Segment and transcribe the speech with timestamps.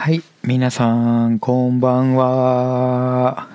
[0.00, 3.48] はい、皆さん、こんばんは。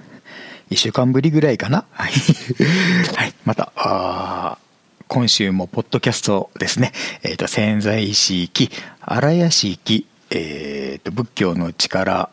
[0.70, 1.86] 一週間ぶりぐらいかな？
[1.92, 3.34] はい。
[3.46, 4.60] また、
[5.08, 6.92] 今週もポッドキャストですね。
[7.24, 8.70] えっ、と、潜在意識、
[9.02, 12.30] 荒屋敷、えっ、と、仏教の力、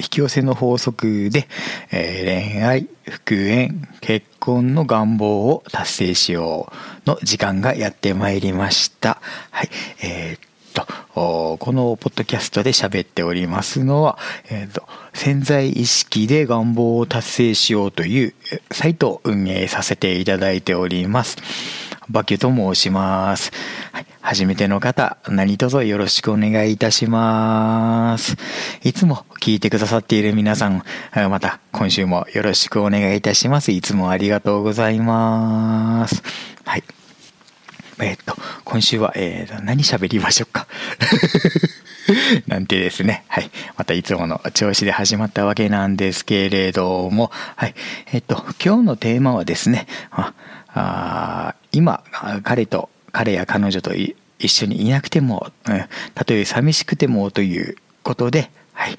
[0.00, 1.46] 引き寄せの法則で、
[1.92, 6.72] えー恋愛、復縁、結婚の願望を達成しよ
[7.06, 9.20] うの時間がやってまいりました。
[9.52, 9.70] はい。
[10.02, 14.18] えーと、このポッドキャストで喋っておりますのは、
[14.50, 18.34] えーと、潜在意識で願望を達成しようという
[18.70, 21.38] サイトを運営させていただいております。
[22.10, 23.50] バキュと申します。
[23.92, 24.06] はい。
[24.20, 28.36] 初めての方、何卒よろしくお願いいたします。
[28.82, 30.82] いつも聞いてくださっている皆さん、
[31.14, 33.72] また今週もよろしくお願いいたします。
[33.72, 36.22] いつもありがとうございます。
[36.64, 36.84] はい。
[38.00, 40.66] えーっと、今週は、えー、何喋りましょうか？
[42.46, 43.24] なんてですね。
[43.28, 43.50] はい。
[43.76, 47.74] またいつもの調子で始まったわけなんですけれども、はい。
[48.12, 50.34] えっと、今日のテーマはですね、あ
[50.68, 52.02] あ今、
[52.42, 54.14] 彼と、彼や彼女と一
[54.48, 58.96] 緒にいなくても、うんたとえ寂しくてもということで、はい。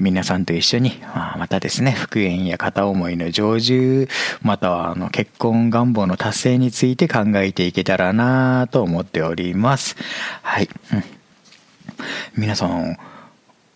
[0.00, 4.08] 皆さんと一緒に、まあまたですね、復縁や片思いの成就、
[4.42, 9.96] またはあの結婚願望の達成について考えていけたらなと思っております。
[10.42, 10.68] はい。
[10.92, 11.04] うん
[12.34, 12.96] 皆さん、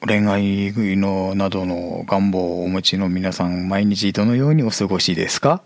[0.00, 5.60] 恋愛のなどの願望をお持ちの皆さん、毎日どのようにお過ごしですか？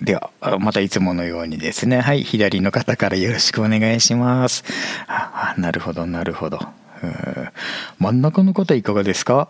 [0.00, 4.64] では、またいつものようにですね、はい、左の方からよろしくお願いします。
[5.06, 6.60] ああなるほど、なるほど。
[7.98, 9.48] 真ん中の方いかがですか？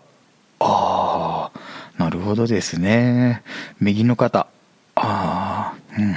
[0.59, 1.59] ああ、
[2.01, 3.43] なるほどですね。
[3.79, 4.47] 右の方。
[4.95, 6.15] ああ、うん。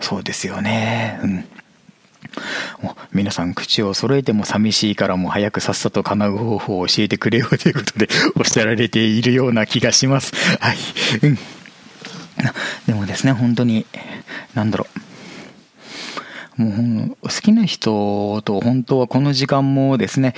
[0.00, 1.20] そうですよね。
[1.22, 1.44] うん。
[3.12, 10.32] 皆さん口を揃えても寂しいからもう早くさっさと叶う方法を教えてくれよということで おっしゃられているような気がします。
[10.58, 10.76] はい。
[11.22, 11.38] うん。
[12.86, 13.86] でもですね、本当に、
[14.54, 14.86] なんだろ
[16.58, 16.62] う。
[16.62, 20.34] もう好きな人と本当はこの時間もですね、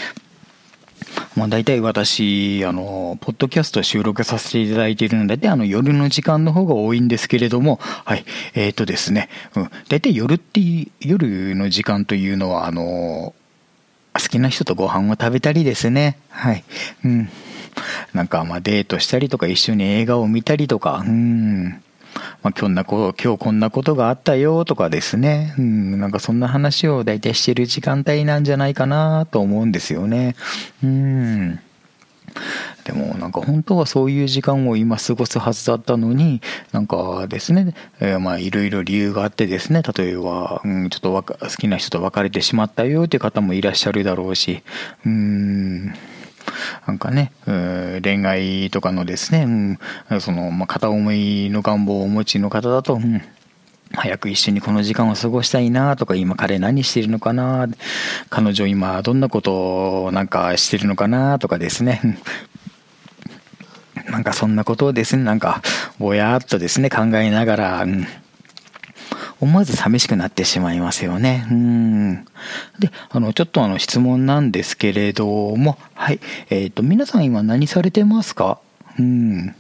[1.37, 8.25] まあ大体私、あの、ポッドキャスト収録させていただいているので、大体あの夜の時間の方が多いんですけれども、はい、
[8.55, 10.61] えっ、とですね、うん、大体夜って、
[11.01, 13.35] 夜の時間というのは、あの、
[14.15, 16.65] 好きな人とご飯を食べたりですね、はい、
[17.05, 17.29] うん。
[18.15, 21.83] なんかまあデートしたりとか一緒に映画を見たりとか、うん。
[22.43, 30.37] まあ、今日なこ今日こんなことがあったよとかですね、うん、なんかそんな話を大体してる時間帯なんじゃないかなと思うんですよね。
[30.83, 31.61] うん。
[32.85, 36.41] でもなんか本当はそういう時間を今過ごすはずだったのに、
[36.73, 44.63] なんかですね、えまいろいろ理由があってですね、例えば、うん、ちょっと好きな人と別れてしまったよっていう方もいらっしゃるだろうし、
[45.05, 45.95] うん。
[46.87, 49.79] なんかね、恋愛とかのですね、
[50.11, 53.23] うん、その、まあ、片思いの願望をお持ちの方だと、うん
[53.93, 57.69] 早く一緒にこの時間を過ごしたいなとか、今彼何してるのかな
[58.31, 62.21] 彼女今どんなことをなんかしてるのかなとかですね。
[64.11, 65.63] なんかそんなことをですね、なんか
[65.99, 68.07] ぼやっとですね、考えながら、うん
[69.41, 71.47] 思わず寂しくなってしまいますよね。
[71.51, 72.25] うん。
[72.79, 75.27] で、あの、ちょっとあの質問なんですけれど
[75.57, 76.21] も、はい。
[76.51, 78.59] えっ、と、皆さん今何されてますか？
[78.99, 79.55] うん。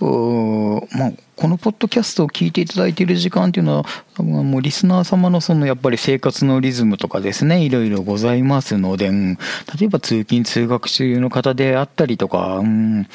[0.00, 3.84] うんまあ、このポッドキャストを聞いていただいている時間っていうのは、
[4.16, 9.38] 多分もうリスナー様のそのやっぱり生活のリズムとかですね、いろいろございますので、うん
[9.78, 13.06] 例えば通勤通学中の方であったりとか、うん、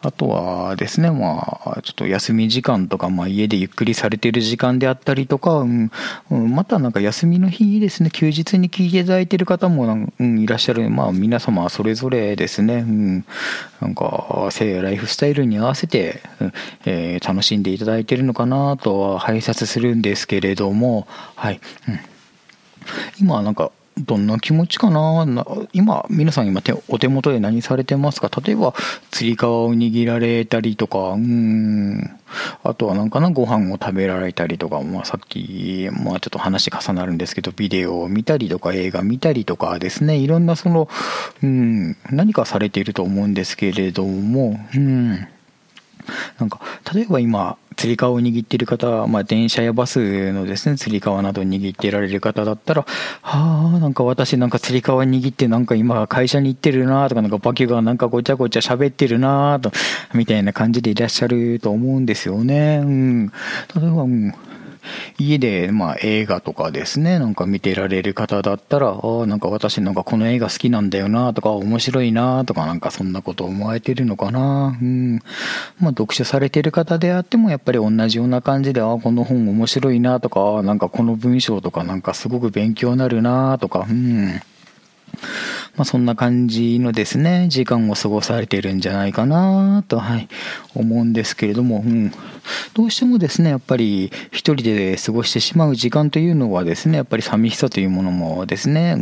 [0.00, 5.90] あとはですね、まあ、ちょっと休み時間とか、まあ家でゆっくりされている時間であったりとか、うん
[6.30, 13.26] またなんか休みの日にですね、休日に聞いていただいている方も、うん、いらっしゃる、まあ皆様それぞれですね、うん、
[13.82, 16.52] なんか、せライフスタイルに合わせて、うん
[16.86, 21.60] えー楽しんでいただいてるのかなとは拝察するんですけれども、はい。
[21.88, 21.98] うん。
[23.20, 25.24] 今なんかどんな気持ちかな？
[25.24, 28.30] な今皆さん今手お手元で何されてますか？
[28.44, 28.74] 例えば
[29.10, 32.10] つり革を握られたりとかうん。
[32.62, 33.30] あとはなんかな？
[33.30, 40.16] ご飯を食べられたりとか、まあ、さっき、まあ、ちょっと話重なるんですけどビデオを見たりとか映画見たりとかですね。
[40.16, 40.90] いろんなその
[41.42, 41.96] うん。
[42.10, 45.26] 何かされていると思うんですけれどもうん。
[46.38, 46.60] なんか
[46.92, 59.70] 例えば今つり革を握っている方、まあ、電車やバスのですねつり革などを握ってられる方だったらはあなんか私なんかつり革握ってなんか今会社に行ってるなとかなんかバキュがなんかごちゃごちゃ喋ってるなと
[60.14, 62.80] みたいな感じでいらっしゃると思うんですよね。
[62.82, 63.32] うん、例
[63.76, 64.34] えば、うん
[65.18, 74.76] 家で、まあ、映画とかですね、なんか見てられる方だったら、ああ、なんか私なんかこの映画好きなんだよなとか、面白いなとか、なんかそんなこと思われてるのかな。
[74.80, 75.16] うん。
[75.80, 84.40] まあ、読書されてる方であっても、やっぱり同じような感じで、ああ、この本面白いなとか、なんかこの文章とかなんかすごく勉強になるなとか、うん。
[85.76, 90.28] まあ、そんな感じのですね、時間を過ごされているんじゃないかなと、はい、
[90.74, 92.12] 思うんですけれども、うん。
[92.74, 98.94] どうしてもですね、やっぱり一人で過ごしてしまう時間というのはですね、やっぱり寂しさというものもですね、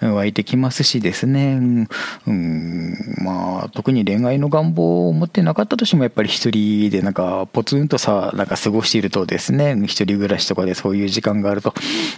[0.00, 1.88] うん、湧いてきますしですね、うん、
[2.26, 11.74] うん、まあ、特に恋愛の願望を持ってなかったとしても、やっぱり一人でなんか、ポツンとさ、なんか過ごしているとですね、一人暮らしとかでそういう時間があると、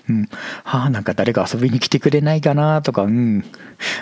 [0.09, 0.29] うん、
[0.65, 3.45] はあ、なんか誰か遊びに来てくれないかなとか、うん、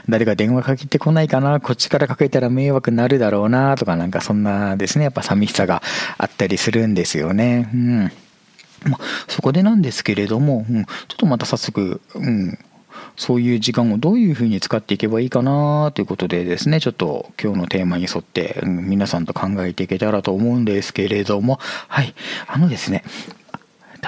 [0.08, 5.82] 誰か電話かけてこないかな、こっちからかけたら迷惑になるだろうなとか、なんかそんなですね、やっぱ寂しさが
[6.18, 7.70] あったりするんですよね。
[7.72, 8.12] うん。
[8.90, 12.58] ま、そこでなんですけれども、うん、ちょっとまた早速、うん、
[13.16, 21.58] そういう時間をどういうふうに使っていけばいいかなということでですね、ちょっと今日のテーマに沿って、うん、皆さんと考えていけたらと思うんですけれども、
[21.88, 22.14] はい、
[22.46, 23.04] あのですね、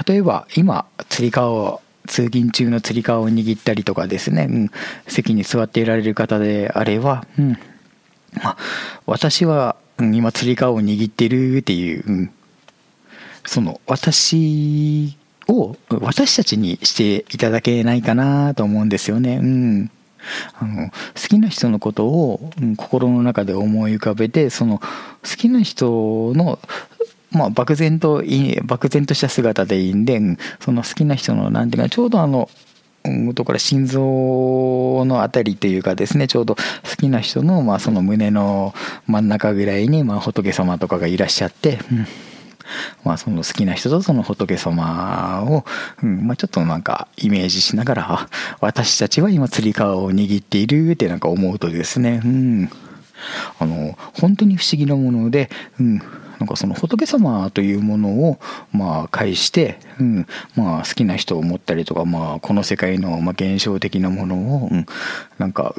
[0.06, 1.80] 例えば今、釣り革を
[2.10, 4.70] 通勤中のつり革を握ったりとかですね、うん、
[5.06, 7.50] 席に座っていられる方であれば、うん、
[8.42, 8.56] まあ、
[9.06, 12.30] 私は、今つり革を握ってるっていう、うん、
[13.44, 15.16] その私
[15.46, 19.36] を私たちにしていただけないかなと思うんですよね。
[19.36, 19.90] うん。
[20.58, 20.94] あの好
[21.28, 24.86] きな人のことを、うん、心の中で思い浮かべてその好
[25.36, 26.58] きな人の
[27.30, 28.22] まあ、漠然と、
[28.64, 30.20] 漠然とした姿でいいんで、
[30.60, 32.48] その好きな人の、なんていうか、ちょうどあの、
[33.34, 36.62] ところ心臓のあたりというかですね、ちょうど好
[36.98, 38.74] きな人の、まあ、その胸の
[39.06, 42.06] 真ん中ぐらいに、まあ、仏様とかがいらっしゃって、うん
[43.04, 45.64] まあ、その好きな人とその仏様を、
[46.02, 48.28] うんまあ、ちょっとなんかイメージしながら、
[48.60, 52.70] 私たちは今釣り革を握っているってなんか思うとですね、うん、
[53.58, 56.02] あの、本当に不思議なもので、うん、
[56.40, 58.38] なんかその仏様というものを
[58.72, 60.26] まあ介して、うん
[60.56, 64.86] まあ、好きな人を持ったりとか、まあ、この世界のまあ現象的なものを、うん、
[65.38, 65.74] なんか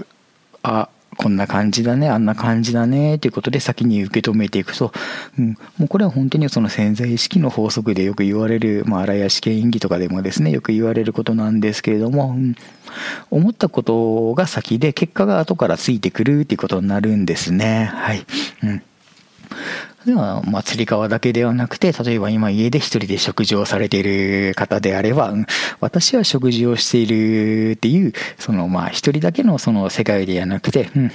[0.61, 0.87] あ
[1.17, 4.93] こんな感じだねあんな感じだねということで先に受け止めていくと、
[5.37, 12.55] うん、もうこれは本当にその潜在意識の法則でよく言われる、まあ、荒屋試験演技とかでもですねよく言われることなんですけれども、うん、
[13.29, 17.91] 思ったことが先で結果が後からついてくるっていうことになるんですね。
[17.93, 18.25] はい、
[18.63, 18.83] うん。
[20.05, 25.33] では、ま、釣り革だけではなくて、例えば今家で一人で食事をされている方であれば、
[25.79, 31.11] 私は食事をしているっていう、その、まあ、一人だけのその世界ではなくて、うん、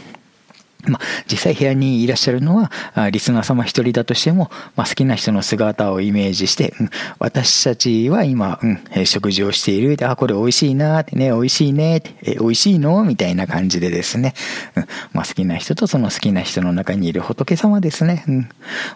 [0.86, 2.70] まあ、実際部屋にいらっしゃるのは、
[3.10, 9.96] リスナー様一人だとしても、まあ、好きな人の姿をイメージして、うん、私たちは今、うん、食事をしている。
[10.08, 13.04] あ、これ美味しいなってね、美味しいねって、え、美味しいの？
[13.04, 14.34] みたいな感じでですね、
[14.76, 18.24] うん、まあ、好きな人とその好きな人の中にいる仏様ですね。
[18.28, 18.48] うん、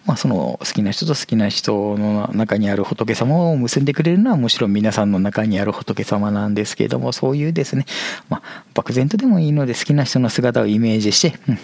[0.06, 7.86] まあ、その好きな人と好きな人の中にある仏様を結んでくれるのは、もちろ皆さんの中にある仏様なんですけども、そういうですね、
[8.28, 11.58] まあ、漠然とでもいいので好きな人の姿をイメージして、うん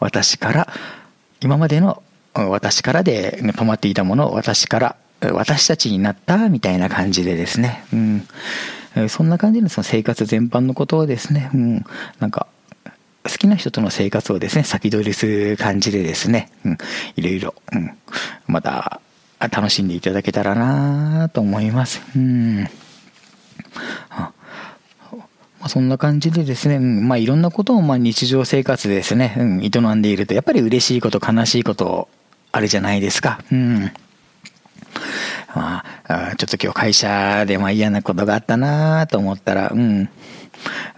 [0.00, 0.68] 私から、
[1.40, 2.02] 今までの
[2.34, 8.28] 私からで止まっていたものを私から、私たちになったみたいな感じでですね、うん。
[9.08, 11.84] そんな感じのその生活全般のことをですね、うん、
[12.18, 12.46] なんか、
[13.24, 16.78] 好きな人との生活をですね、先取りする感じでですね、うん、
[17.16, 17.96] いろいろ、うん、
[18.46, 19.00] また
[19.38, 22.00] 楽しんでいただけたらなと思います。
[22.16, 22.68] うん。
[25.68, 32.08] そんな感じでですね、うん、まあいろんなことをまあ日常生活でですね、うん、営んでいると、やっぱり嬉しいこと、悲しいこと
[32.52, 33.40] あるじゃないですか。
[33.52, 33.92] うん。
[35.54, 40.08] まあ、ちょっと今日会社でまあ嫌なことがあったなと思ったら、うん。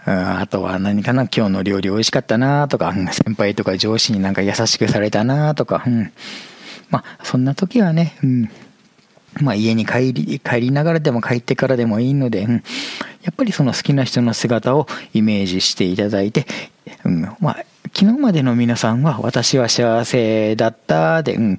[0.05, 6.11] あとは何かな、今日の料理美味しかったなとか、先輩とか上司になんか優しくされたなとか、うん。
[6.89, 8.49] まあ、そんな時はね、うん。
[9.39, 12.59] まあ、家に帰り、帰りながらでも帰ってからでもいいので、うん、や
[13.31, 16.45] っぱりその好きな人の姿をイメージしていただいて、
[17.05, 21.57] うん、まあ、昨日までの皆さんは私は幸せだったで、うん、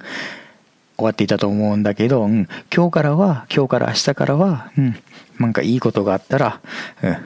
[0.97, 4.95] 終わっていたと思うんだけど、うん、今日からは、今日から明日からは、うん、
[5.39, 6.61] なんかいいことがあったら、
[7.01, 7.17] うん、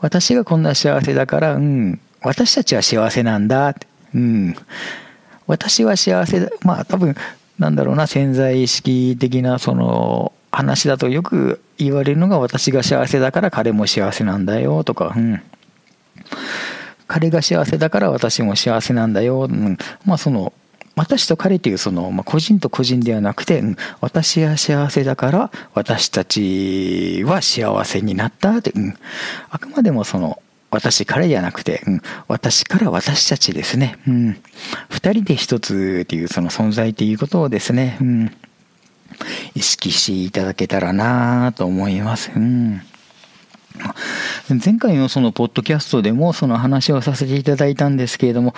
[0.00, 3.74] 私がこんな幸せだから、うん、私たちは幸せなんだ、
[4.14, 4.56] うん、
[5.46, 7.14] 私は幸せだ、まあ多分、
[7.60, 15.42] なんだろうな、潜在意識的なその話だとよく言われるのが私が幸せだから彼も幸せなんだよとか、うん。
[17.06, 19.42] 彼が幸せだから私も幸せなんだよ。
[19.42, 19.76] うん、
[20.06, 20.54] まあその、
[20.96, 28.94] 私と彼というその、まあ、個人と個人ではなくて、うん、私は幸せだから私たちは幸せになったって、うん、
[29.50, 33.98] あくまでもその私からじゃなくて、うん、私から私たちですね。
[34.06, 34.36] うん。
[34.88, 38.32] 二人で一つっていうその存在っていうことをですね、うん。
[39.54, 42.30] 意識していただけたらなと思います。
[42.34, 42.82] うん。
[44.64, 48.54] 前回のそのポッドキャストでもその話をさせていただいたんですけれども、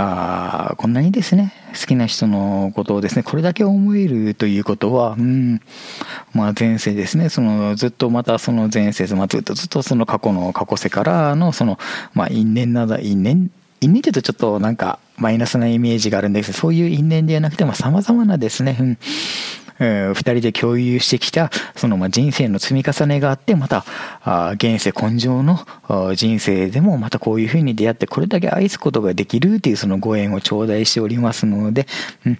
[0.00, 5.60] あこんなにですね、好きな人のことをですね、これだけ思えるということは、うん、
[6.32, 11.78] まあ前世ですね、そのずっとまたその前世、まあ、ずっとずっとその過去の過去世からのその、
[12.14, 13.50] まあ因縁など、因縁、
[13.80, 18.98] 因縁って言うとちょっとなんかマイナスなイメージがあるんですけど、そういう因縁ではなくてさまざまなですね、うん。
[19.78, 23.84] 二人で共有してきた、そのま人生の積み重ねがあって、また、
[24.54, 25.66] 現世根性の
[26.14, 31.86] 人生でもまたこういうふうに出会って、これだけ愛すことができるっていうそのご縁を頂戴しておりますので、
[32.26, 32.38] うん、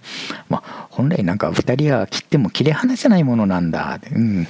[0.48, 4.00] まあ、本来なんか二人は切っても切れ離せないものなんだ。
[4.12, 4.46] うん。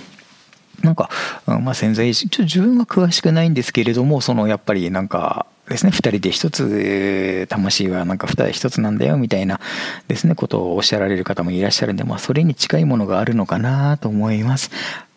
[0.83, 1.11] なんか、
[1.47, 9.61] まあ、潜在意識、ちょっと自分は詳しくないんですけれども、そのやっぱりなんか、ですね、二人で一つ、魂はなんか二人一つなんだよみたいな
[10.09, 14.71] ですね、ことをおっしゃられる方もいらっしゃるんで、まあ、それに近いものがあるのかなと思います。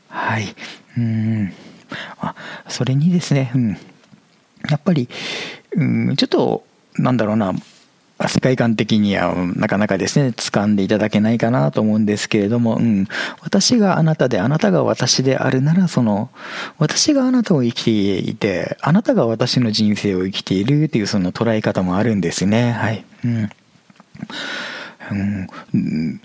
[0.09, 0.55] はい。
[0.97, 1.53] うん。
[2.19, 2.35] あ、
[2.67, 3.77] それにですね、うん。
[4.69, 5.09] やっぱり、
[5.73, 6.65] うん、ちょっと、
[6.97, 7.53] なんだろうな、
[8.27, 13.07] 世界観的にはなかなかですね、掴んでいただけないかなと思うんですけれども、うん、
[13.41, 16.29] 私があなたで、あなたが私であるなら、その、
[16.77, 22.71] 私があなたを生きていて、あなたが私の人生を生きているというその捉え方もあるんですね。
[22.71, 23.05] はい。
[23.25, 23.49] うん。
[25.73, 26.21] うん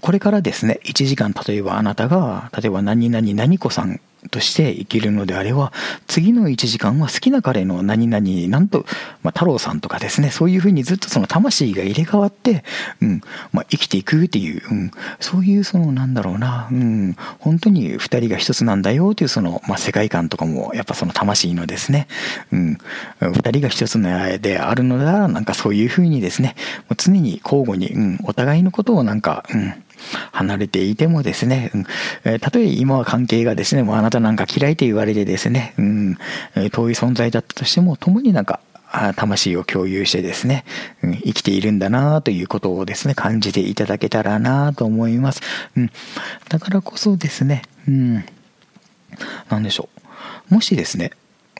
[0.00, 5.72] これからですね、1時間例えばあなたが、例えば何々何子さんとして生きるのであれば、
[6.06, 8.84] 次の1時間は好きな彼の何々、なんと、
[9.22, 12.64] まあ、太郎さんとかですね、そういうふうにずっとその魂が入れ替わって、
[13.00, 13.20] うん、
[13.52, 22.08] まあ、生きていくっていう、うん、そういうその、なんだろうな、うん、本当に2人が一つなんだよっていうその、まあ、世界観とかも、やっぱその魂のですね、
[22.52, 22.78] うん、
[23.20, 26.56] 2人が一つのであるのなら、なんかそういうふうにですね、
[26.88, 29.84] もう常に交互に、うん、お互いのことをなんか、うん
[30.32, 31.86] 離れていてもですね、うん。
[32.24, 36.14] えたとえ今は関係がですね、もうあなたなんか嫌いと言われてですね、うん、
[36.54, 38.60] 遠い存在だったとしても、共になんか
[39.16, 40.64] 魂を共有してですね、
[41.02, 45.42] うん、生きているんだなということをですね、感じていただけたらなと思います。
[45.76, 45.90] うん、
[46.48, 48.24] だからこそですね、うん、
[49.48, 49.88] なんでしょ
[50.50, 50.54] う。
[50.54, 51.10] もしですね、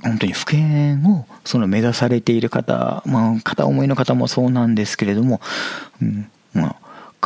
[0.03, 5.41] 本当に復縁をその目指されている方、まあ、片思いの方もそうなんですけれども、
[6.01, 6.31] うん。
[6.55, 6.77] まあ、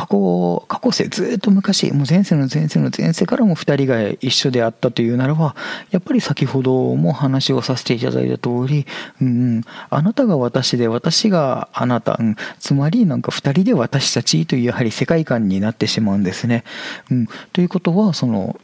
[0.02, 5.54] 過去、過去世ずっと昔、もう前世の前世の前世からも二人が一緒であったというならば、
[5.92, 8.84] やっぱり先ほども話をさせていただいた通り、
[9.20, 16.64] うん、あなたが私で私があなた、うん、つまりなんか二人で私たちというやはり世界観になってしまうんですね。
[17.08, 18.58] うん、ということは、その、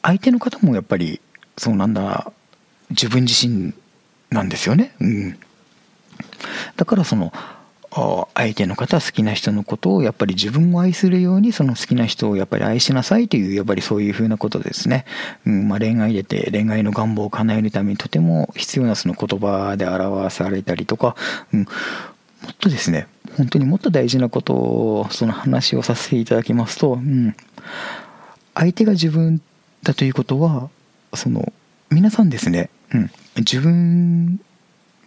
[0.00, 1.20] 相手の方もやっぱり、
[1.58, 2.30] そうなんだ、
[2.90, 3.74] 自分自身
[4.30, 4.94] なんですよね。
[5.00, 5.38] うん。
[6.76, 7.32] だからその、
[8.34, 15.04] 相手の方好きな人のことをやっぱり自分を愛するようにその好きな人をやっぱり愛しなさいというやっぱりそういうふうなことですね、
[15.46, 21.16] うんまあ、恋愛でて恋愛の願望を叶えるためにとても必要なその言葉で表されたりとか、
[21.52, 21.66] うん、も
[22.50, 27.36] っとですね本当にもっと大事なことをその話をさせていただきますと、うん、
[28.54, 29.42] 相手が自分
[29.82, 30.70] だということは
[31.14, 31.52] その
[31.90, 34.40] 皆さんですね、うん、自分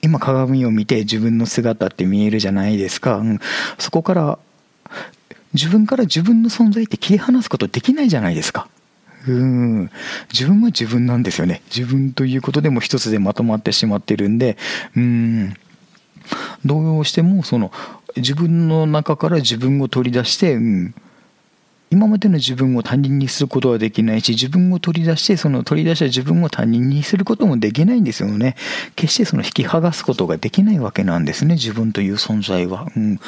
[0.01, 3.39] 今鏡を見て自分の姿って見えるじゃないですか、うん、
[3.79, 4.39] そこから
[5.53, 8.67] 自分から自分の存在って切り離すことできないじゃないですか。
[9.27, 9.91] うん。
[10.31, 11.61] 自分は自分なんですよね。
[11.73, 14.57] 自分ということでも一つでまとまってしまってるんで。
[14.95, 15.53] うん。
[16.63, 17.71] どうしてもその
[18.15, 20.95] 自分の中から自分を取り出して、うん、
[21.91, 28.55] 今までの自分を他人にすることはできないし、自分を取り出して、その取り出した自分を他人にすることもできないんですよね。
[28.95, 32.87] 決してその引き剥がすことができないわけなんですね、自分という存在は。
[32.95, 33.19] うん、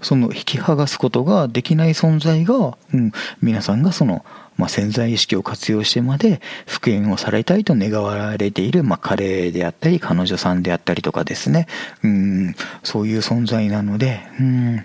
[0.00, 4.24] その引き剥がすことができない存在が、うん、皆さんがその、
[4.56, 11.68] まあ、潜在意識を活用してまで復縁をされたいと願われている、まあ、彼であったり、彼女さんであったりとかですね。
[12.02, 14.84] うん、そういう存在なので、うん、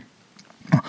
[0.72, 0.84] あ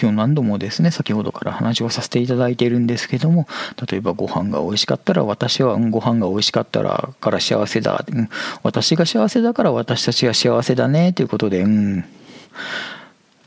[0.00, 3.48] 今日何度もですね、先ほどから話をさせていただいているんですけども、
[3.90, 8.28] 例えばご飯が美味しかったら私は、うん、ご飯が美味しかったらから幸せだ、うん、
[8.62, 12.04] 私が幸せだから私たちが幸せだねということで、うん、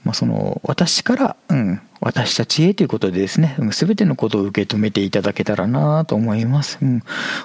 [0.03, 6.79] まあ、その私から、うん、私たちへということでですね、全てのことを受け止めていただけたらなと思います。
[6.81, 7.03] うん、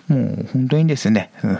[0.08, 1.58] もう本当にですね、うん、2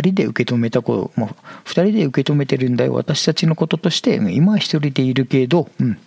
[0.00, 2.94] 人で受け止めたこと、まあ、二人で受け止めてるんだよ。
[2.94, 5.98] 私たちのこととして、今は一人でいるけど、うん。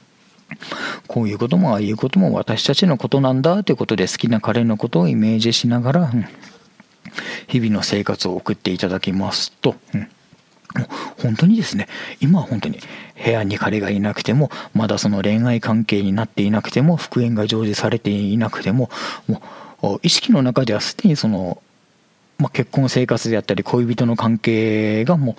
[1.08, 6.12] こういうこともああいうことも私たちのことなんだということで好きな彼のことをイメージしながら、
[7.48, 10.08] 日々の生活を送っていただきますと、うん、
[11.22, 11.88] 本当にですね、
[12.20, 12.80] 今は本当に
[13.24, 18.90] 部屋に彼がいなくても、まだその恋愛関係になっていなくても、復縁が成就されていなくても、
[19.28, 19.42] も
[19.96, 21.62] う意識の中ではすでにその、
[22.38, 25.36] まあ、結婚生活であったり恋人の関係がも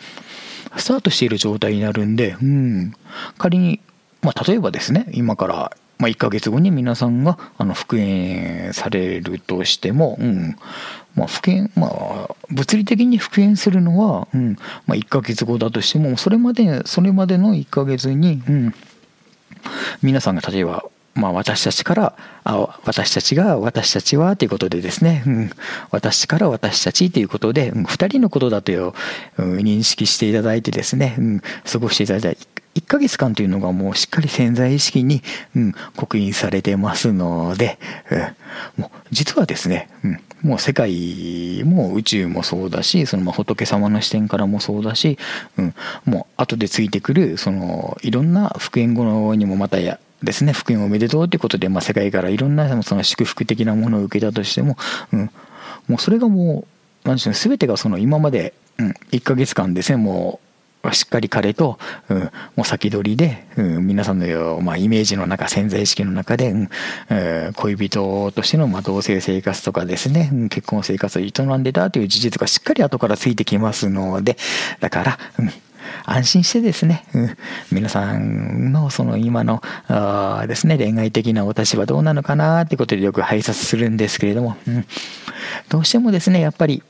[0.76, 2.92] うスタートしている状態になるんで、うん、
[3.36, 3.80] 仮に
[4.22, 10.56] まあ、例えばですね今からまあ、1ヶ月後に皆さんがあの復縁されるとしても、うん。
[11.16, 11.88] まあ、復縁、ま
[12.30, 14.56] あ、物理的に復縁するのは、うん。
[14.86, 18.74] まあ、1ヶ月後だとしても、それまで、それまでの1ヶ月に、うん、
[20.00, 20.84] 皆さんが例えば、
[21.14, 25.50] まあ、私たちからあ私たちが私たちはということでですね、うん、
[25.90, 28.92] 私から私たちということで、うん、2人のことだという、
[29.36, 35.22] うん、認識していただいてですね、うん、過ごしていただいて1ヶ月間というのがもうしっかり潜在意識に、
[35.56, 37.78] うん、刻印されてますので、
[38.76, 45.18] うん、もう実はですね、うん、もう世界も宇宙もそうだしそのま仏様の視点からもそうだし、
[45.56, 54.76] うん、もう後でついてくるそのいろんな復縁後にもまたやですね復縁おめでとうということで、まあ、世界からいろんなその祝福的なものを受けたとしても、
[55.12, 55.30] うん、
[55.88, 56.64] もうそれがも
[57.04, 60.47] う何でしょう全てがその今まで、うん、1ヶ月間ですねもう
[60.92, 66.68] しっかり彼と、うん、もう先取りで、うん、皆さんの、まあ、イメージの中、潜在意識の中で、うん
[67.10, 74.36] えー、恋人としての、まあ、同性生活とかですね、うん、結婚生活を営んでたという事実がしっかり後からついてきますので、
[74.80, 75.50] だから、うん、
[76.04, 77.36] 安心してですね、うん、
[77.72, 84.86] 皆さんのその今のあですね、恋愛的なお立場どうなのかなってことでよく拝察するんですけれども、うん、
[85.68, 86.82] どうしてもですね、やっぱり、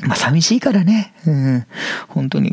[0.00, 1.66] まあ寂しいからね、うん、
[2.08, 2.52] 本当に、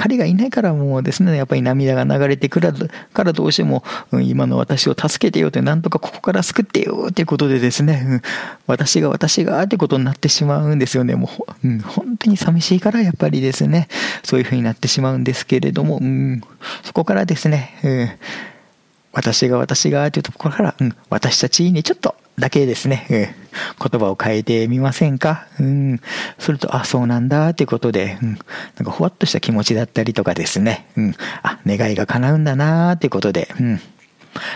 [0.00, 2.72] 彼がいないからもうですね、やっぱり涙が流れてくる
[3.12, 8.22] からどうしても、うん、今の私を助けてよって、なんとかここから救ってよってことでですね、うん、
[8.66, 11.16] 私が私がってことになってしまうんですよね。
[11.16, 11.28] も
[11.62, 13.88] う、うん、本当に寂しいからやっぱりですね、
[14.22, 16.40] そういうふうになってしまうんですけれども、うん、
[16.82, 18.10] そこからですね、うん
[19.12, 23.18] 私が私がというところから、うん、私たちにちょっとだけですね、うん、
[23.90, 25.46] 言葉を変えてみませんか？
[25.60, 26.00] うん。
[26.38, 28.28] すると、あ、そうなんだ、ということで、うん。
[28.30, 28.38] なん
[28.84, 31.14] か、ほわっとした気持ちだったりとかですね、うん。
[31.42, 33.80] あ、願いが叶うんだな、ということで、うん。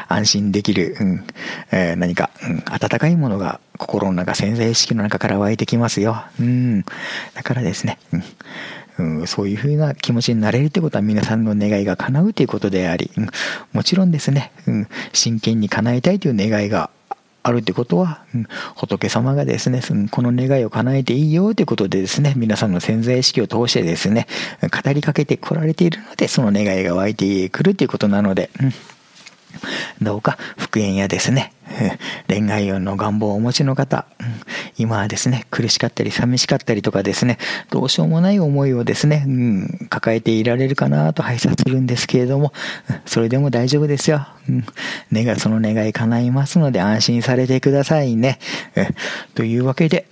[0.08, 1.24] 安心できる、うん、
[1.72, 6.24] えー、何か、うん、温かいものが心の中、潜在意識の中から湧いてきますよ。
[6.40, 6.82] うん。
[7.34, 8.22] だからですね、うん。
[8.96, 13.28] うん、そういうふうな気持ちになれるということは皆さんの願いが叶うということであり、うん、
[13.72, 16.90] もちろんですね、うん、真剣に叶えたいという願いが
[17.46, 24.26] あるってことは、うん、仏様がですね、この願いを叶えていいよということでですね、皆さんの潜在意識を通してですね、
[24.62, 28.72] 語りかけてこられているので、その願いが湧いてくるということなので、うん。
[30.02, 31.52] どうか復縁やですね、
[32.28, 34.06] 恋愛運の願望をお持ちの方、
[34.76, 37.38] 今はですね、苦しかったり寂しかったりとかですね、
[37.70, 42.52] どうしようもない思いをですね、うん、抱えていられるかなと拝察するんですけれども、
[43.06, 44.26] それでも大丈夫ですよ。
[44.48, 44.64] うん、
[45.12, 48.38] 願その願い叶いますので安心されてくださいね。
[49.34, 50.06] というわけで、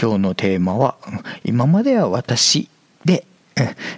[0.00, 0.96] 今日のテーマは、
[1.44, 2.68] 今までは私
[3.04, 3.24] で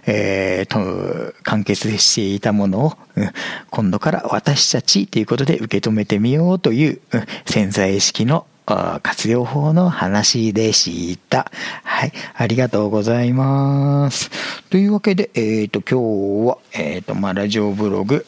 [0.06, 3.30] えー、と完結していたものを、うん
[3.70, 11.50] 今度から私たちということで受け止めてみようという、うん潜在意識の活用法の話でした。
[11.82, 12.12] はい。
[12.34, 14.30] ありがとうございます。
[14.70, 18.24] というわけで、えっ、ー、と、今日は、えっ、ー、と、まあ、ラジオブログ、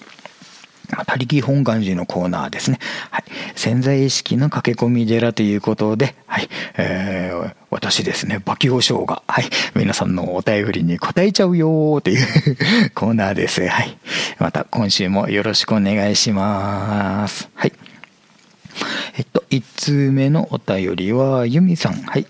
[1.07, 2.79] 他力本願寺のコーナーですね。
[3.11, 3.25] はい。
[3.55, 6.49] 潜在意識の駆け込み寺ということで、はい。
[6.77, 9.45] えー、私ですね、馬ョ将が、はい。
[9.75, 12.27] 皆さんのお便りに答えちゃうよという
[12.97, 13.69] コーナーです。
[13.69, 13.99] はい。
[14.39, 17.51] また今週もよろしくお願いします。
[17.55, 17.73] はい。
[19.19, 21.93] えっと、1通目のお便りは、ゆみさん。
[22.05, 22.27] はい。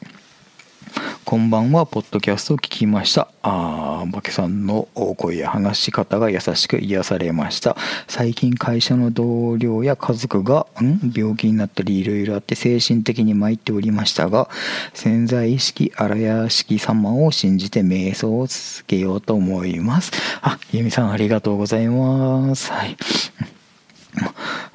[1.25, 3.29] こんばんは、ポッドキャストを聞きました。
[3.43, 7.77] ああ、バケさんの声や話し方が優しく癒されました。
[8.07, 11.13] 最近会社の同僚や家族が、ん？
[11.13, 14.49] 病気になったりいろいろあって精神的に参っておりましたが、
[14.95, 20.13] 潜在意識荒屋敷様を信じて瞑想を続けようと思います。
[20.43, 22.71] あ、ユミさんありがとうございます。
[22.71, 22.97] はい。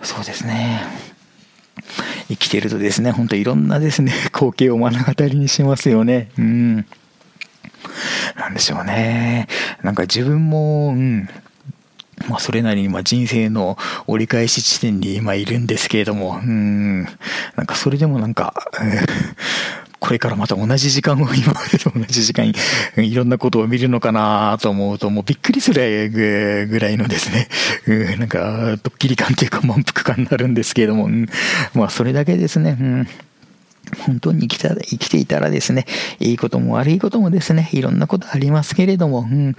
[0.03, 1.10] そうですね。
[2.31, 6.29] 生きてるとですね、ほんといろんなですね、 光景を目の当たりにしますよね。
[6.37, 6.75] うん。
[8.37, 9.47] なんでしょうね。
[9.83, 11.29] なんか自分も、うん。
[12.29, 17.03] まあ、それなりに、ま人生の折り返し地点に今いるんですけれども、うん。
[17.55, 18.53] なんかそれでもなんか、
[20.01, 22.55] これからまた同じ時間を今までと同じ時間に
[23.07, 27.47] いろんなことを見るのかなと思うともうびっくりするぐらいのですね、
[28.17, 31.07] なんかドッキリ感というか満腹感になるんですけれども、
[31.75, 33.07] まあそれだけですね、うん。
[34.05, 35.85] 本当に生きた生きていたらですね、
[36.19, 39.57] いいことも悪いこともですね、いろんなことありますけれども、うん、で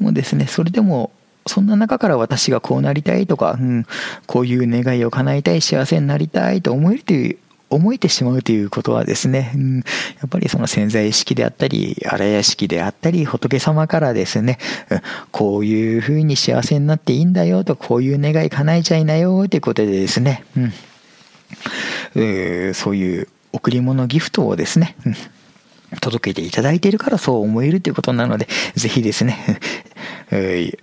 [0.00, 1.12] もですね、それでも
[1.46, 3.86] そんな中から私がこうなりたいとか、うん、
[4.26, 7.38] こういう願いを叶えたい、幸せになりたいと思えるという、
[7.70, 9.82] 思えてしまうということはですね、うん、や
[10.26, 14.58] っぱりその潜在意識であったり、荒屋敷であったり、仏様からですね、
[14.90, 15.00] うん、
[15.30, 20.72] こういうふうに幸せになっていいんだよと、こういう願い叶えちゃいなよということでですね、うん、
[22.16, 25.14] えー、そういう贈り物ギフトをですね、うん
[26.00, 29.38] 届けていただいているからそう思えるということなので、ぜひですね、
[30.30, 30.78] えー、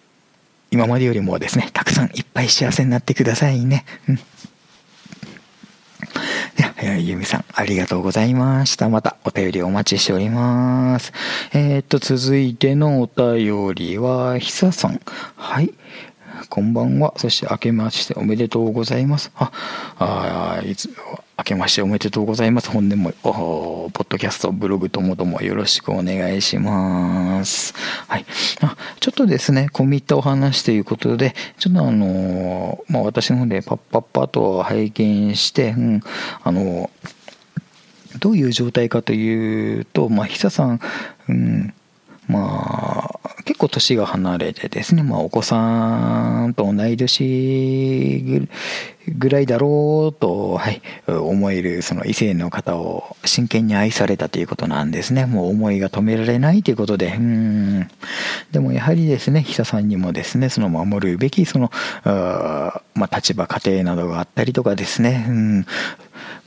[0.71, 3.85] 今までよりもですね、たくさんいっぱい幸せになってくださいね。
[4.09, 4.19] うん。
[6.55, 8.87] では、ゆみさん、ありがとうございました。
[8.87, 11.11] またお便りお待ちしております。
[11.53, 15.01] えー、っと、続いてのお便りは、ひささん。
[15.35, 15.73] はい。
[16.49, 17.13] こんばんは。
[17.17, 19.31] そして明けましておめでとうございます。
[19.35, 19.51] あ、
[19.99, 20.89] あいつ、
[21.37, 22.69] 明けましておめでとうございます。
[22.69, 27.73] 本年も、ポッドキャスト、ブログともどもよろしくお願いします。
[28.07, 28.25] はい。
[28.61, 36.01] あ、ちょっとですね、込み入ったお話ということで、ちょっとあのまあ、私の方でパッパッパと拝見して、うん、
[36.43, 36.89] あの
[38.19, 40.79] どういう状態かというと、まあ、久さん、
[41.27, 41.73] うん、
[42.27, 43.14] まあ、
[43.45, 48.49] 結構年が離れてですね、まあ、お子さんと同い年
[49.07, 55.27] ぐらいだろうと、はい、思えるその異性の方を真剣に愛されたということなんですね。
[55.27, 57.87] もう思いが止められないということで、うん。
[58.51, 61.71] でもやはりですね、久さんにもですね、その守るべき、その、
[62.03, 65.65] あまあ、立場、家庭などがあったりとかですね、うん。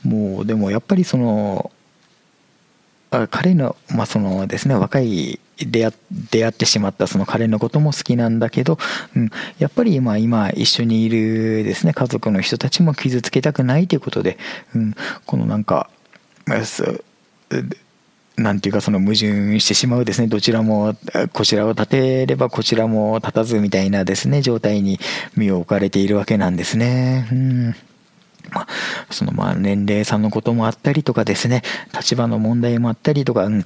[0.03, 1.71] もう、でもやっぱりその、
[3.31, 5.91] 彼の、まあ、そのですね、若い出
[6.45, 8.77] 会ってしまったその彼のことも好きなんだけど、
[9.15, 14.37] うん、やっぱり今今一緒にいるですね、家族の人たちも傷つけたくないということで、
[14.75, 14.95] うん、
[15.25, 15.89] このなんか、
[18.37, 20.95] なんていうかその矛盾してしまうですね、どちらも、
[21.33, 24.99] こちらを立てればこちらも立たずみたいなですね、状態に
[25.35, 27.27] 身を置かれているわけなんですね。
[27.31, 27.75] うん。
[28.53, 28.67] まあ、
[29.11, 33.63] そのまあ年齢差のこともあったりとかですね、立場の問題もあったりとか、うん、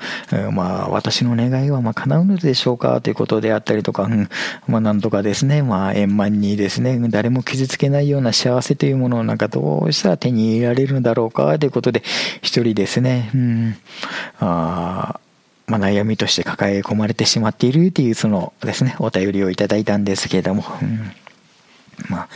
[0.52, 4.30] まあ私の願いはまあ叶うのでしょうかということであったりとか、うん、
[4.68, 12.04] まあなんとかですね、まあ円満にですね、誰も傷つけないような幸せというものをなんかどうしたら手に入れられるのだろうかということで、
[12.42, 13.76] 一人ですね、うん、
[14.40, 15.20] あ
[15.66, 21.12] まあ、悩みとして抱え込まれてしまっているというそのですね、お便りをいただいたんですけれども、うん
[22.10, 22.30] まあ、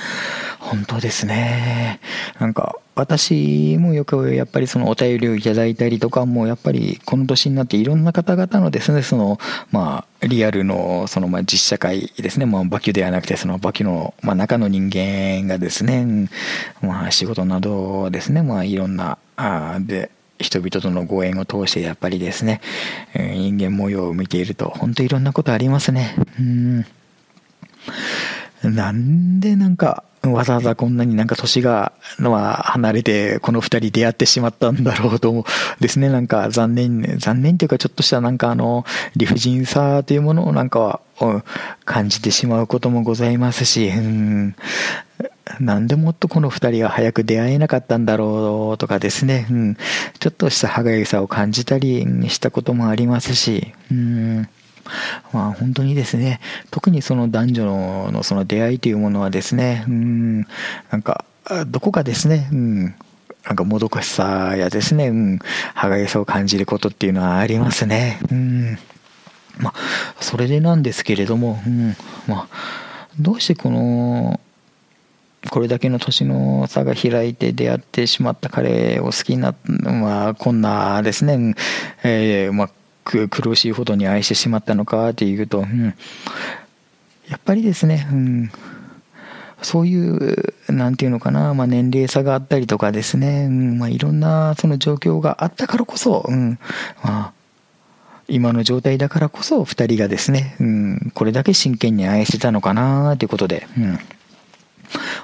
[0.60, 2.00] 本当ですね。
[2.39, 9.38] なんか、私もよくやっぱりそのお便りをいただいたりとかもやっぱりこの年になっていろんな方々のですねその
[9.70, 12.48] まあリアルのそのまあ実社会ですね。
[12.48, 16.28] まあバキュではなくてそのバキュのまあ中の人間がですね
[16.82, 22.62] まあ仕事などですねまあいろんなあで人々とのご縁を通してやっぱりですね
[23.13, 26.15] 人間模様を見ていると本当いろんなことありますね。
[26.39, 26.86] うん。
[28.63, 35.44] なんでなんか、わざわざこんなになんか年が、のは離れて、この二人出会ってしまったんだろうと思う。
[35.82, 38.86] ですね、なんか残念、残念というかちょっとしたなんかあの、
[39.16, 41.02] 理不尽さというものをなんか、
[41.86, 44.56] 感じてしまうこともございますし、うん、
[45.60, 49.78] なんでもっとこの二人が早く出会えなかったんだろうとかですね、うん、
[50.20, 54.50] ちょっとした歯がゆさを感じたりしたこともありますし、うん。
[55.34, 56.39] まあ本当にですね、
[56.71, 57.65] 特にその男女
[58.12, 60.41] のその出会いというものはですね、うん、
[60.89, 61.26] なんか、
[61.67, 62.95] どこかですね、うん、
[63.45, 65.39] なんかもどかしさやですね、うん、
[65.73, 68.19] 歯がゆさを感じることっていうのはありますね。
[68.30, 68.78] うん。
[69.60, 69.73] まあ、
[70.19, 71.95] それでなんですけれども、うん、
[72.28, 74.39] まあ、どうしてこの、
[75.50, 81.56] これだけの年の差が開いて出会ってしまった彼を好きになった、まあ、こんなですね、
[82.04, 82.69] えー、まあ、
[83.08, 85.96] く苦しいほどに愛してしまったのかっていうと、うん、
[87.30, 88.52] やっぱりですね、うん、
[89.62, 93.80] そういう、なんていうのかな、まあ、年齢差があったりとかですね、うん。
[93.80, 96.60] まあ、いろんなその状況があったからこそ、うん。
[97.04, 97.34] まあ、
[98.28, 104.00] 今の状態だからこそ2人がですね、うん、これだけ真剣に愛してたのかなということで、うん。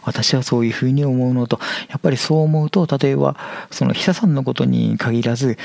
[0.04, 3.36] 私はそういうふうに思うのと、やっぱりそう思うと、例えば、
[3.71, 5.58] その久さんのことに限らず、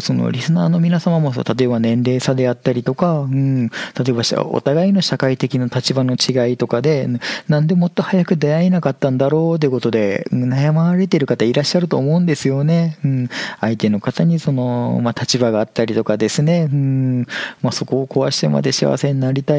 [0.00, 3.72] そのリスナーの皆様もさ、例えば年齢差であったりとか、うん、例
[4.08, 7.08] えばお互いの社会的な立場の違いとかで、
[7.48, 12.98] なんでもっと早く出会えなかったんだろうってことで、悩まれてる方いらっしゃると思うんですよね。
[13.04, 13.28] うん、
[13.60, 17.26] 相手の方にその、まあ、立場があったりとかですね、うん、
[17.62, 19.54] まあ、そこを壊してまで幸せになりた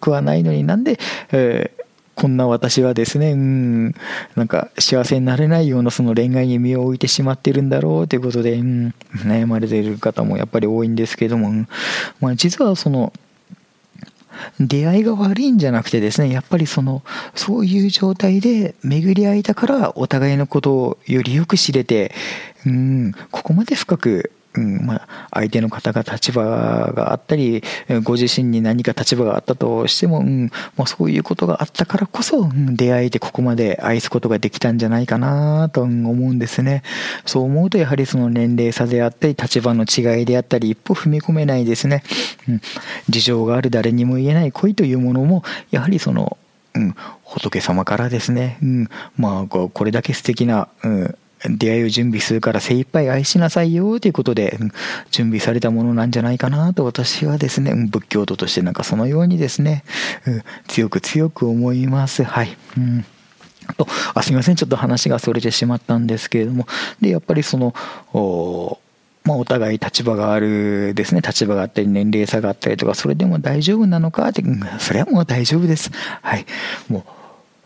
[0.00, 0.98] くはないのになんで、
[1.32, 1.79] えー
[2.14, 3.94] こんな私はですね、うん、
[4.36, 11.66] なんか幸せになれないようなその恋愛に身を置いてしまってるんだろうということで、うん、悩まれている方もやっぱり多いんですけども、
[12.20, 13.12] まあ、実はその、
[14.58, 17.02] 出会いが悪いんじゃなくてですね、やっぱりその、
[17.34, 22.14] そういう状態で巡り合えたからお互いのことをよりよく知れて、
[22.66, 27.62] うん、ここまで深くうんまあ、相手の方が立場があったり、
[28.02, 36.82] ご自身に何か立場があったとしても、うんまあ、そういうことがあったからこそ、うん、出会えてここまで愛すことができたんじゃないかなと思うんですね。
[37.24, 42.02] そう思うと、やはりその年齢差であったり、立場の違いであったり、一歩踏み込めないですね。
[42.48, 42.60] うん、
[43.08, 46.36] 事情がある誰にも言えない恋というものも、やはりその、
[46.74, 46.94] うん、
[47.24, 51.16] 仏様からですね、うん、まあ、これだけ素敵な、うん
[51.48, 54.58] 出会いを準備するから精一杯愛しなさいよということで、
[55.10, 59.84] 準備されたものなんじゃないかなと私はですね、仏教徒としてなんかそのようにですね、
[60.68, 62.24] 強く強く思います。
[62.24, 62.56] はい。
[62.76, 63.04] うん。
[63.76, 64.56] とあすみません。
[64.56, 66.66] ちょっと話がそれてしまったんですけれども。
[67.00, 67.74] でやっぱりその
[68.12, 68.78] お
[69.22, 71.20] まあ、お互い立場があるですね。
[71.20, 74.42] 立場があったり年齢差があったりとかそれでも大丈夫なのかって、
[74.78, 75.90] それはもう大丈夫です。
[76.22, 76.46] はい。
[76.88, 77.19] もう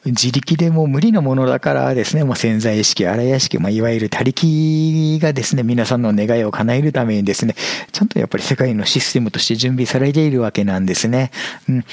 [0.06, 7.54] 自力でも無理なものだからですね、まあ潜在意識、荒屋敷、まあ、いわゆる他力がですね、皆さんの願いを叶えるためにですね、
[7.92, 11.30] ちゃんとやっぱり世界のシステムとして準備されているわけなんですね。
[11.68, 11.84] うん。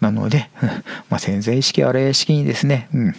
[0.00, 0.50] なので、
[1.08, 3.14] まあ、潜在意識、荒屋敷にですね、うん。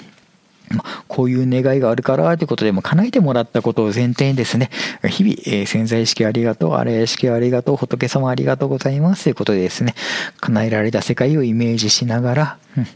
[0.69, 4.69] ま、こういう願いがあるからということで、も叶えてもらったことを前提にですね、
[5.07, 9.95] 日々、えー、潜在意識ありがとう、あれ意識ありがとう、仏様ありがとうございますということでですね、
[10.39, 12.87] 叶えられた世界をイメージしながら、うん、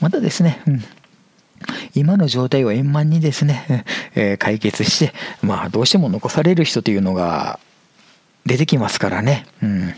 [0.00, 0.84] またですね、うん
[1.94, 7.58] 今の状態を円満にですね、えー、解決して、まあどうしても残される人というのが
[8.44, 9.46] 出てきますからね。
[9.62, 9.94] うん。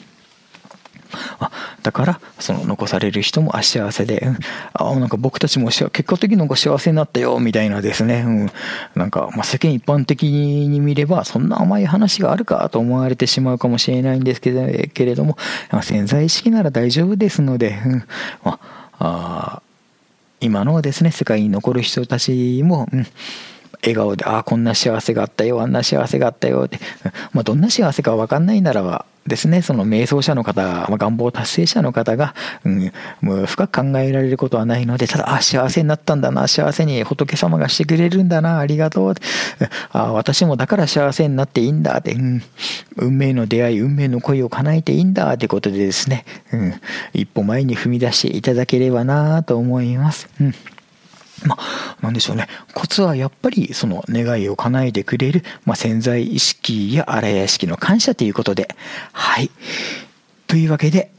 [1.39, 1.51] あ
[1.83, 4.39] だからその残される人も幸せで、うん、
[4.75, 8.51] あなんか僕たちも結果的になんか幸せになったよみたいなですね、うん、
[8.95, 15.37] なんか、まあ、世間一般的に見ればそんな甘い話があるかと思われてしまうかもしれないんですけどけれども、
[15.83, 18.05] 潜在意識なら大丈夫ですので、うん。
[18.43, 18.59] ま
[18.99, 19.63] あ、
[20.41, 23.07] 今のですね世界に残る人たちも、うん。
[23.83, 26.79] 笑顔で、ああ、こんな幸せがあったよ、あんな幸せがあったよって、
[27.33, 32.35] まあ、どんな幸せか分かんないならば、ですね、その瞑想者の方、まあ、願望達成者の方が、
[32.65, 39.15] うん、もう深く考えられることはないので、ただ、あ、幸せになったんだな、幸せに仏様がしてくれるんだな、ありがとう。
[39.93, 42.43] あ私もだから幸せになっていいんだって、うん、
[42.97, 46.75] 運命の出会い、運命の恋を叶えていいんだってことでですね、うん、
[47.13, 50.29] 一歩前に踏み出していただければなと思います。
[50.41, 50.55] うん
[51.45, 52.49] まあ、なんでしょうね。
[52.75, 58.69] コツはやっぱりその願いを叶えてくれる、まあ、潜在意識や荒屋敷の感謝ということで。
[59.13, 59.51] はい。
[60.47, 61.11] というわけで、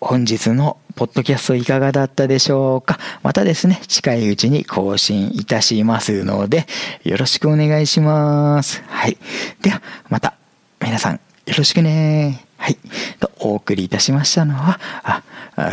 [0.00, 6.66] 本日のポッドキャストいかがだったでしょうかまたですね、近いうちに更新いたしますので、
[7.04, 8.82] よろしくお願いします。
[8.86, 9.18] はい。
[9.60, 10.34] では、また、
[10.80, 11.20] 皆さん、よ
[11.56, 12.46] ろしくね。
[12.56, 12.78] はい。
[13.18, 15.22] と、お送りいたしましたのは、あ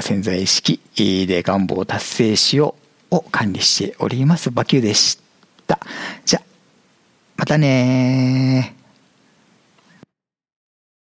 [0.01, 0.79] 潜在意識
[1.25, 2.86] で願望を達成しよう。
[3.11, 5.19] を管理しておりますバキューでし
[5.67, 5.79] た。
[6.25, 6.41] じゃ、
[7.35, 8.76] またね